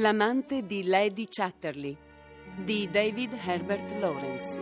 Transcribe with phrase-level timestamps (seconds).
[0.00, 1.96] L'amante di Lady Chatterley
[2.54, 4.60] di David Herbert Lawrence.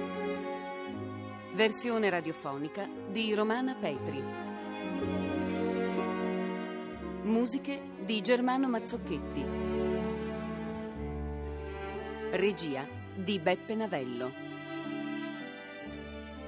[1.53, 4.25] Versione radiofonica di Romana Petri.
[7.25, 9.45] Musiche di Germano Mazzocchetti.
[12.31, 14.32] Regia di Beppe Navello.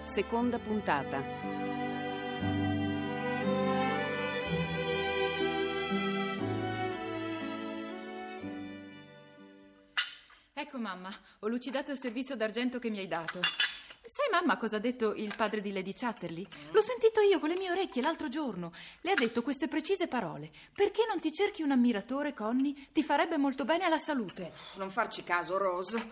[0.02, 2.77] Seconda puntata.
[10.68, 13.40] Ecco mamma, ho lucidato il servizio d'argento che mi hai dato.
[14.04, 16.46] Sai mamma cosa ha detto il padre di Lady Chatterley?
[16.72, 18.74] L'ho sentito io con le mie orecchie l'altro giorno.
[19.00, 20.50] Le ha detto queste precise parole.
[20.74, 22.74] Perché non ti cerchi un ammiratore, Connie?
[22.92, 24.52] Ti farebbe molto bene alla salute.
[24.74, 26.10] Non farci caso, Rose.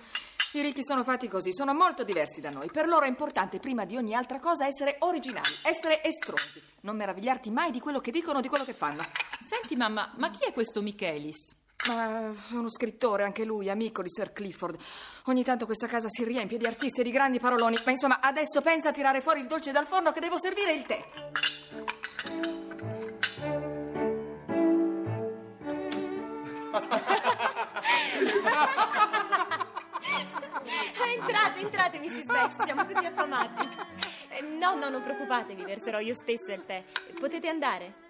[0.52, 2.70] I ricchi sono fatti così, sono molto diversi da noi.
[2.70, 6.62] Per loro è importante, prima di ogni altra cosa, essere originali, essere estrosi.
[6.80, 9.02] Non meravigliarti mai di quello che dicono o di quello che fanno.
[9.44, 11.64] Senti mamma, ma chi è questo Michelis?
[11.88, 14.78] Ma è uno scrittore, anche lui, amico di Sir Clifford.
[15.26, 17.80] Ogni tanto questa casa si riempie di artisti e di grandi paroloni.
[17.84, 20.86] Ma insomma, adesso pensa a tirare fuori il dolce dal forno che devo servire il
[20.86, 21.04] tè.
[31.16, 32.26] entrate, entrate, Mrs.
[32.26, 33.68] Beck, siamo tutti affamati.
[34.28, 36.84] Eh, No, no, non preoccupatevi, verserò io stesso il tè.
[37.18, 38.05] Potete andare.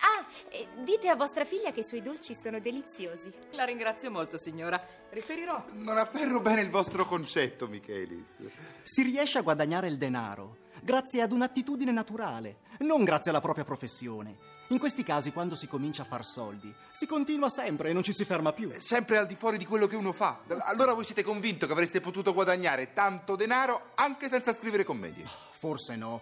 [0.00, 3.32] Ah, eh, dite a vostra figlia che i suoi dolci sono deliziosi.
[3.52, 4.82] La ringrazio molto, signora.
[5.10, 5.64] Riferirò.
[5.72, 8.42] Non afferro bene il vostro concetto, Michelis.
[8.82, 14.56] Si riesce a guadagnare il denaro grazie ad un'attitudine naturale, non grazie alla propria professione.
[14.68, 18.12] In questi casi, quando si comincia a far soldi, si continua sempre e non ci
[18.12, 18.70] si ferma più.
[18.78, 20.40] Sempre al di fuori di quello che uno fa.
[20.64, 25.24] Allora voi siete convinto che avreste potuto guadagnare tanto denaro anche senza scrivere commedie?
[25.52, 26.20] Forse no.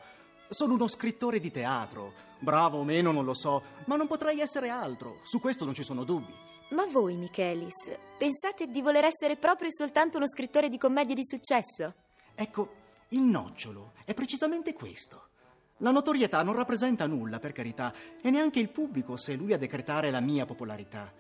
[0.49, 2.13] Sono uno scrittore di teatro.
[2.39, 5.21] Bravo o meno, non lo so, ma non potrei essere altro.
[5.25, 6.33] Su questo non ci sono dubbi.
[6.71, 11.25] Ma voi, Michelis, pensate di voler essere proprio e soltanto uno scrittore di commedie di
[11.25, 11.95] successo?
[12.35, 12.69] Ecco,
[13.09, 15.29] il nocciolo è precisamente questo.
[15.79, 20.11] La notorietà non rappresenta nulla, per carità, e neanche il pubblico se lui a decretare
[20.11, 21.13] la mia popolarità.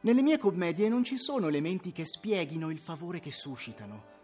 [0.00, 4.15] Nelle mie commedie non ci sono elementi che spieghino il favore che suscitano.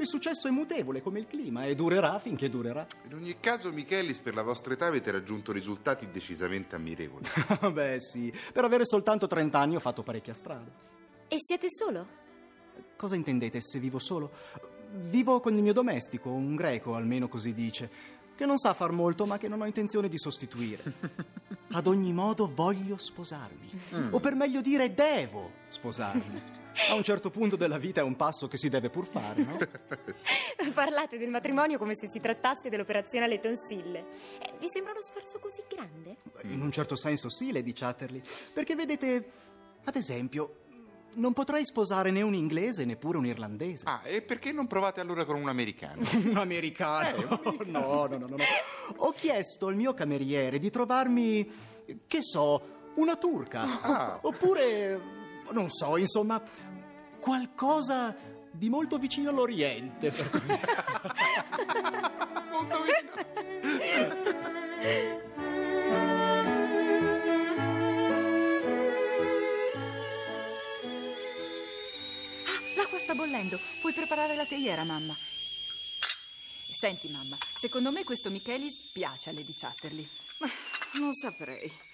[0.00, 2.86] Il successo è mutevole come il clima e durerà finché durerà.
[3.06, 7.24] In ogni caso, Michelis, per la vostra età avete raggiunto risultati decisamente ammirevoli.
[7.72, 10.70] Beh, sì, per avere soltanto 30 anni ho fatto parecchia strada.
[11.26, 12.06] E siete solo?
[12.96, 14.30] Cosa intendete se vivo solo?
[14.92, 17.90] Vivo con il mio domestico, un greco, almeno così dice,
[18.36, 20.82] che non sa far molto ma che non ho intenzione di sostituire.
[21.72, 23.68] Ad ogni modo voglio sposarmi.
[24.10, 26.57] O per meglio dire, devo sposarmi.
[26.90, 29.58] A un certo punto della vita è un passo che si deve pur fare, no?
[30.72, 34.04] Parlate del matrimonio come se si trattasse dell'operazione alle tonsille.
[34.38, 36.16] Eh, vi sembra uno sforzo così grande?
[36.44, 38.22] In un certo senso sì, Lady Chatterley.
[38.52, 39.30] Perché vedete,
[39.84, 40.66] ad esempio,
[41.14, 43.84] non potrei sposare né un inglese neppure un irlandese.
[43.86, 46.02] Ah, e perché non provate allora con un americano?
[46.24, 47.40] Un americano?
[47.66, 48.44] No, no, no, no, no.
[48.96, 51.50] Ho chiesto al mio cameriere di trovarmi,
[52.06, 53.80] che so, una turca.
[53.82, 54.18] Ah.
[54.22, 55.00] Oppure,
[55.52, 56.42] non so, insomma,
[57.20, 58.16] qualcosa
[58.50, 60.10] di molto vicino all'Oriente.
[60.10, 60.46] per così.
[62.50, 64.28] Molto vicino.
[72.76, 73.58] L'acqua sta bollendo.
[73.80, 75.14] Puoi preparare la teiera, mamma.
[76.72, 80.08] Senti, mamma, secondo me questo Michelis piace a Lady Chatterley.
[80.94, 81.87] Non saprei.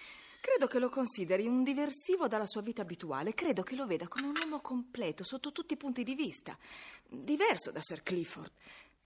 [0.45, 3.33] Credo che lo consideri un diversivo dalla sua vita abituale.
[3.33, 6.55] Credo che lo veda come un uomo completo sotto tutti i punti di vista.
[7.09, 8.53] Diverso da Sir Clifford.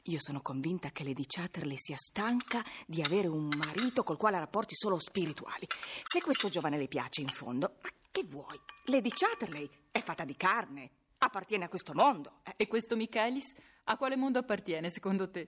[0.03, 4.41] Io sono convinta che Lady Chatterley sia stanca di avere un marito col quale ha
[4.41, 5.65] rapporti solo spirituali.
[6.03, 8.58] Se questo giovane le piace in fondo, ma che vuoi?
[8.87, 10.90] Lady Chatterley è fatta di carne.
[11.19, 12.40] Appartiene a questo mondo.
[12.43, 13.55] eh, E questo Michelis
[13.85, 15.46] a quale mondo appartiene, secondo te?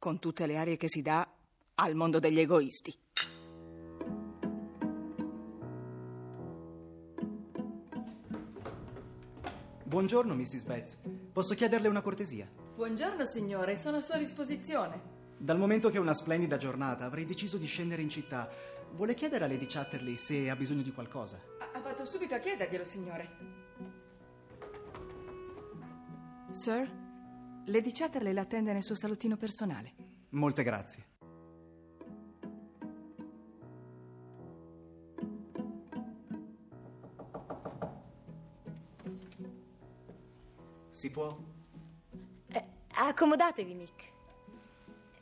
[0.00, 1.32] con tutte le arie che si dà
[1.76, 2.92] al mondo degli egoisti.
[9.92, 10.64] Buongiorno, Mrs.
[10.64, 10.96] Betts.
[11.34, 12.50] Posso chiederle una cortesia?
[12.74, 15.34] Buongiorno signore, sono a sua disposizione.
[15.36, 18.48] Dal momento che è una splendida giornata, avrei deciso di scendere in città.
[18.92, 21.38] Vuole chiedere a Lady Chatterley se ha bisogno di qualcosa?
[21.74, 23.28] Ha fatto subito a chiederglielo, signore.
[26.52, 26.90] Sir,
[27.66, 29.92] Lady Chatterley l'attende nel suo salottino personale.
[30.30, 31.11] Molte grazie.
[41.02, 41.36] Si può?
[42.46, 44.12] Eh, accomodatevi, Mick.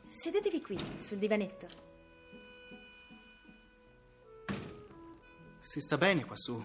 [0.05, 1.67] Sedetevi qui, sul divanetto.
[5.59, 6.63] Si sta bene quassù.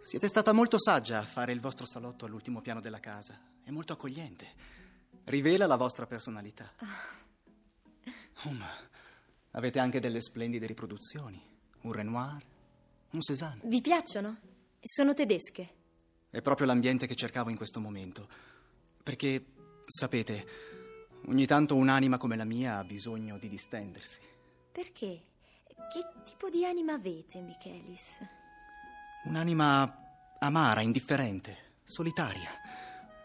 [0.00, 3.38] Siete stata molto saggia a fare il vostro salotto all'ultimo piano della casa.
[3.62, 4.54] È molto accogliente.
[5.24, 6.72] Rivela la vostra personalità.
[8.44, 8.70] Oh, ma
[9.50, 11.38] avete anche delle splendide riproduzioni.
[11.82, 12.42] Un Renoir,
[13.10, 13.60] un Cézanne.
[13.64, 14.38] Vi piacciono?
[14.80, 15.84] Sono tedesche.
[16.30, 18.28] È proprio l'ambiente che cercavo in questo momento.
[19.02, 19.44] Perché,
[19.86, 20.46] sapete,
[21.26, 24.20] ogni tanto un'anima come la mia ha bisogno di distendersi.
[24.72, 25.22] Perché?
[25.66, 28.18] Che tipo di anima avete, Michelis?
[29.24, 32.50] Un'anima amara, indifferente, solitaria.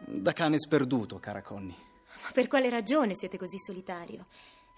[0.05, 1.75] Da cane sperduto, cara Connie.
[2.23, 4.27] Ma per quale ragione siete così solitario?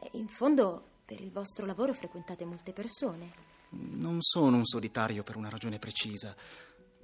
[0.01, 3.51] Eh, In fondo, per il vostro lavoro frequentate molte persone.
[3.69, 6.35] Non sono un solitario per una ragione precisa.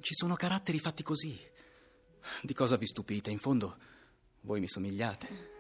[0.02, 1.38] Ci sono caratteri fatti così.
[2.42, 3.32] Di cosa vi stupite?
[3.32, 3.78] In fondo,
[4.42, 5.58] voi mi somigliate.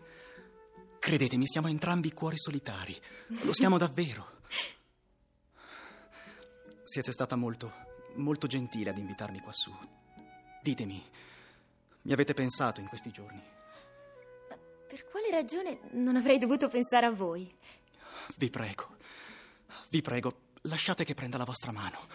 [0.99, 2.99] Credetemi, siamo entrambi cuori solitari.
[3.43, 4.37] Lo siamo davvero.
[6.83, 7.71] Siete stata molto,
[8.15, 9.71] molto gentile ad invitarmi quassù.
[10.61, 11.03] Ditemi,
[12.03, 13.41] mi avete pensato in questi giorni?
[14.87, 17.53] Per quale ragione non avrei dovuto pensare a voi?
[18.35, 18.97] Vi prego,
[19.89, 22.07] vi prego, lasciate che prenda la vostra mano.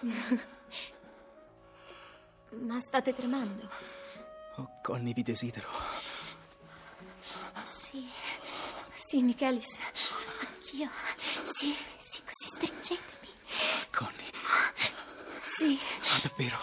[2.62, 3.68] Ma state tremando.
[4.56, 5.68] Oh, Connie, vi desidero.
[7.64, 8.08] Sì,
[8.92, 9.78] sì, Michelis.
[10.40, 10.88] Anch'io.
[11.44, 13.28] Sì, sì, così stringetemi.
[13.90, 14.30] Connie,
[15.40, 15.78] Sì,
[16.14, 16.58] ah, davvero,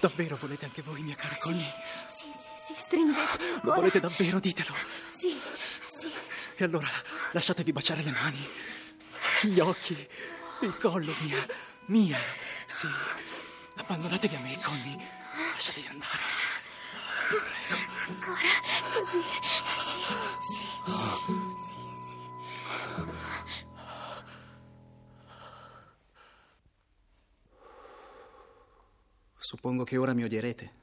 [0.00, 1.72] davvero volete anche voi, mia cara Connie?
[2.06, 3.48] sì, sì, sì, stringetemi.
[3.48, 3.74] Lo ancora.
[3.76, 4.74] volete davvero, ditelo.
[5.10, 5.40] Sì,
[5.86, 6.10] sì.
[6.56, 6.88] E allora
[7.32, 8.48] lasciatevi baciare le mani,
[9.42, 10.08] gli occhi,
[10.60, 11.44] il collo, mia,
[11.86, 12.18] mia.
[12.66, 12.86] Sì,
[13.76, 14.96] abbandonatevi a me, Connie.
[15.52, 16.22] Lasciatevi andare.
[18.06, 18.36] Ancora,
[18.92, 19.20] così.
[19.80, 19.98] Sì,
[20.40, 21.02] sì, sì,
[21.64, 22.18] sì, sì.
[29.38, 30.82] Suppongo che ora mi odierete.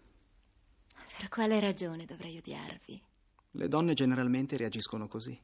[1.17, 3.03] Per quale ragione dovrei odiarvi?
[3.51, 5.39] Le donne generalmente reagiscono così.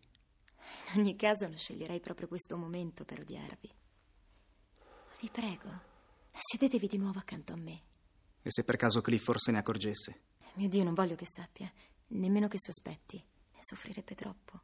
[0.93, 3.71] In ogni caso non sceglierei proprio questo momento per odiarvi.
[5.19, 5.69] Vi prego,
[6.31, 7.81] sedetevi di nuovo accanto a me.
[8.41, 10.21] E se per caso Clifford se ne accorgesse?
[10.53, 11.71] Mio Dio, non voglio che sappia,
[12.09, 13.17] nemmeno che sospetti.
[13.17, 14.61] Ne soffrirebbe troppo.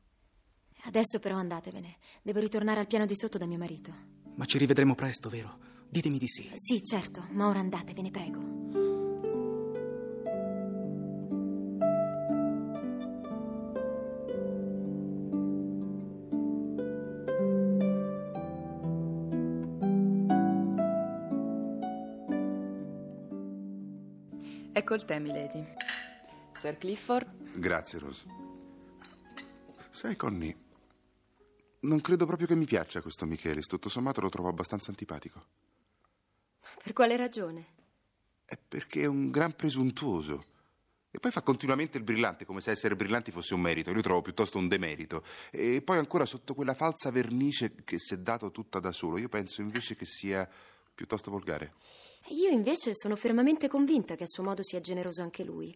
[0.84, 1.98] Adesso però andatevene.
[2.22, 3.94] Devo ritornare al piano di sotto da mio marito.
[4.36, 5.58] Ma ci rivedremo presto, vero?
[5.90, 6.52] Ditemi di sì.
[6.56, 8.63] Sì, certo, ma ora andatevene, prego.
[24.76, 25.64] Ecco il tè, milady.
[26.60, 28.26] Sir Clifford, Grazie, Rose.
[29.92, 30.58] Sai, Connie,
[31.82, 33.68] non credo proprio che mi piaccia questo Michelis.
[33.68, 35.46] Tutto sommato lo trovo abbastanza antipatico.
[36.82, 37.66] Per quale ragione?
[38.46, 40.44] È perché è un gran presuntuoso.
[41.12, 43.92] E poi fa continuamente il brillante, come se essere brillanti fosse un merito.
[43.92, 45.24] Io trovo piuttosto un demerito.
[45.52, 49.20] E poi ancora sotto quella falsa vernice che si è dato tutta da solo.
[49.20, 50.50] Io penso invece che sia
[50.96, 51.74] piuttosto volgare.
[52.30, 55.76] Io invece sono fermamente convinta che a suo modo sia generoso anche lui.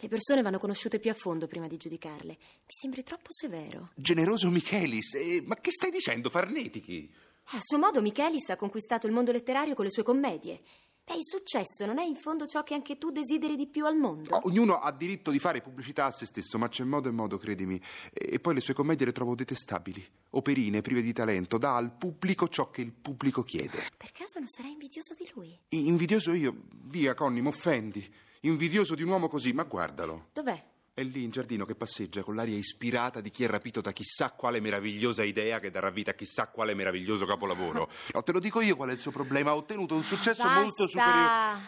[0.00, 2.36] Le persone vanno conosciute più a fondo prima di giudicarle.
[2.38, 3.90] Mi sembri troppo severo.
[3.96, 5.14] Generoso Michelis?
[5.14, 7.12] Eh, ma che stai dicendo, Farnetichi?
[7.52, 10.60] A suo modo Michelis ha conquistato il mondo letterario con le sue commedie.
[11.08, 13.96] Beh, il successo non è in fondo ciò che anche tu desideri di più al
[13.96, 14.36] mondo?
[14.36, 17.38] Oh, ognuno ha diritto di fare pubblicità a se stesso, ma c'è modo e modo,
[17.38, 17.80] credimi.
[18.12, 21.56] E, e poi le sue commedie le trovo detestabili, operine, prive di talento.
[21.56, 23.86] Dà al pubblico ciò che il pubblico chiede.
[23.96, 25.58] Per caso non sarai invidioso di lui?
[25.70, 26.54] I- Invidioso io?
[26.84, 28.06] Via, Conny, m'offendi.
[28.42, 30.28] Invidioso di un uomo così, ma guardalo.
[30.34, 30.62] Dov'è?
[30.98, 34.32] È lì in giardino che passeggia con l'aria ispirata di chi è rapito da chissà
[34.32, 37.88] quale meravigliosa idea che darà vita a chissà quale meraviglioso capolavoro.
[38.12, 39.50] No, te lo dico io qual è il suo problema.
[39.50, 40.60] Ha ottenuto un successo Basta!
[40.60, 41.60] molto superiore.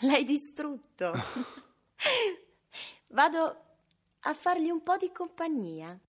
[0.00, 1.12] L'hai distrutto.
[3.12, 3.64] Vado
[4.20, 6.00] a fargli un po' di compagnia.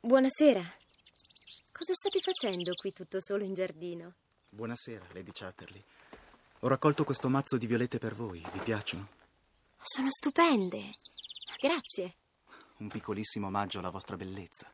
[0.00, 0.60] Buonasera.
[0.60, 4.14] Cosa state facendo qui tutto solo in giardino?
[4.48, 5.84] Buonasera, Lady Chatterley.
[6.64, 8.40] Ho raccolto questo mazzo di violette per voi.
[8.52, 9.08] Vi piacciono?
[9.82, 10.80] Sono stupende.
[11.60, 12.14] Grazie.
[12.76, 14.72] Un piccolissimo omaggio alla vostra bellezza.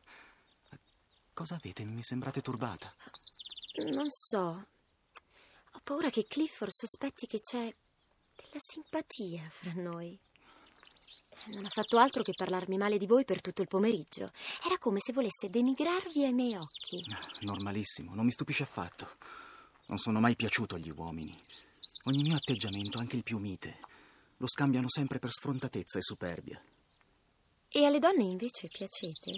[1.33, 1.83] Cosa avete?
[1.85, 2.91] Mi sembrate turbata.
[3.91, 4.67] Non so.
[5.71, 7.73] Ho paura che Clifford sospetti che c'è
[8.35, 10.15] della simpatia fra noi.
[11.55, 14.31] Non ha fatto altro che parlarmi male di voi per tutto il pomeriggio.
[14.63, 17.03] Era come se volesse denigrarvi ai miei occhi.
[17.41, 19.15] Normalissimo, non mi stupisce affatto.
[19.87, 21.35] Non sono mai piaciuto agli uomini.
[22.05, 23.79] Ogni mio atteggiamento, anche il più mite,
[24.37, 26.63] lo scambiano sempre per sfrontatezza e superbia.
[27.67, 29.37] E alle donne invece piacete?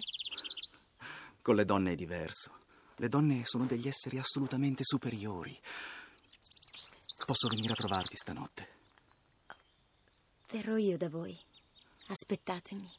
[1.42, 2.60] Con le donne è diverso.
[2.98, 5.60] Le donne sono degli esseri assolutamente superiori.
[7.26, 8.68] Posso venire a trovarti stanotte?
[10.52, 11.36] Verrò io da voi.
[12.08, 12.90] Aspettatemi.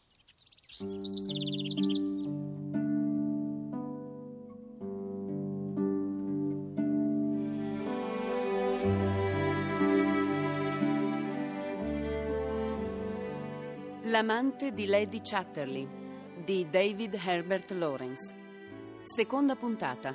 [14.13, 15.89] L'amante di Lady Chatterley
[16.45, 18.35] di David Herbert Lawrence.
[19.03, 20.15] Seconda puntata.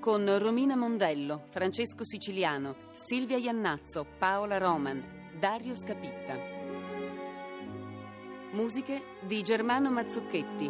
[0.00, 6.36] Con Romina Mondello, Francesco Siciliano, Silvia Iannazzo, Paola Roman, Dario Scapitta.
[8.50, 10.68] Musiche di Germano Mazzocchetti.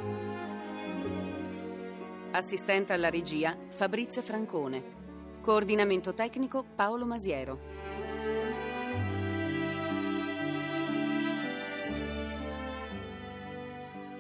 [2.32, 4.96] Assistente alla regia Fabrizia Francone.
[5.40, 7.77] Coordinamento tecnico Paolo Masiero.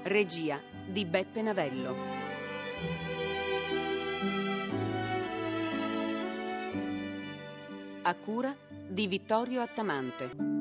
[0.08, 1.94] Regia di Beppe Navello.
[8.00, 8.56] A cura
[8.88, 10.57] di Vittorio Attamante.